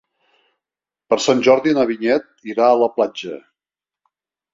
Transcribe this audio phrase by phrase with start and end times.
[1.13, 3.37] Per Sant Jordi na Vinyet irà a la platja.